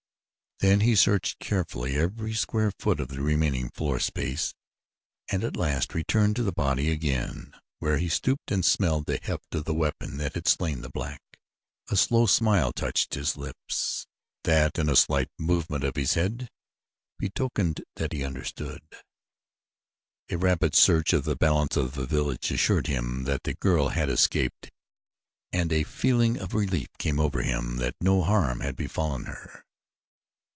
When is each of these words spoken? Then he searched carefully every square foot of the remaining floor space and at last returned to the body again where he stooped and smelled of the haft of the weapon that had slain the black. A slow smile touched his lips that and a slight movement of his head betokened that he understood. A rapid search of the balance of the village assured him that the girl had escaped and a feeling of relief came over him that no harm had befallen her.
Then 0.63 0.81
he 0.81 0.95
searched 0.95 1.39
carefully 1.39 1.95
every 1.95 2.35
square 2.35 2.71
foot 2.77 2.99
of 2.99 3.07
the 3.07 3.19
remaining 3.23 3.71
floor 3.71 3.99
space 3.99 4.53
and 5.27 5.43
at 5.43 5.57
last 5.57 5.95
returned 5.95 6.35
to 6.35 6.43
the 6.43 6.51
body 6.51 6.91
again 6.91 7.55
where 7.79 7.97
he 7.97 8.07
stooped 8.07 8.51
and 8.51 8.63
smelled 8.63 9.09
of 9.09 9.17
the 9.21 9.25
haft 9.27 9.55
of 9.55 9.65
the 9.65 9.73
weapon 9.73 10.17
that 10.17 10.35
had 10.35 10.47
slain 10.47 10.81
the 10.81 10.89
black. 10.91 11.19
A 11.89 11.95
slow 11.97 12.27
smile 12.27 12.71
touched 12.71 13.15
his 13.15 13.35
lips 13.35 14.05
that 14.43 14.77
and 14.77 14.87
a 14.87 14.95
slight 14.95 15.29
movement 15.39 15.83
of 15.83 15.95
his 15.95 16.13
head 16.13 16.47
betokened 17.17 17.83
that 17.95 18.13
he 18.13 18.23
understood. 18.23 18.83
A 20.29 20.37
rapid 20.37 20.75
search 20.75 21.11
of 21.11 21.23
the 21.23 21.35
balance 21.35 21.75
of 21.75 21.95
the 21.95 22.05
village 22.05 22.51
assured 22.51 22.85
him 22.85 23.23
that 23.23 23.41
the 23.45 23.55
girl 23.55 23.87
had 23.89 24.11
escaped 24.11 24.69
and 25.51 25.73
a 25.73 25.81
feeling 25.81 26.37
of 26.37 26.53
relief 26.53 26.89
came 26.99 27.19
over 27.19 27.41
him 27.41 27.77
that 27.77 27.95
no 27.99 28.21
harm 28.21 28.59
had 28.59 28.75
befallen 28.75 29.23
her. 29.25 29.63